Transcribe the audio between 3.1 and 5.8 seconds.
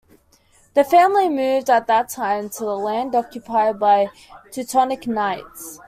occupied by Teutonic Knights.